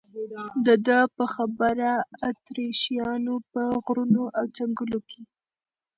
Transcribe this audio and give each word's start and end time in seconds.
د 0.65 0.67
ده 0.87 0.99
په 1.15 1.25
خبره 1.35 1.91
اتریشیانو 2.29 3.35
په 3.51 3.61
غرونو 3.85 4.23
او 4.37 4.45
ځنګلونو 4.57 4.99
کې. 5.09 5.21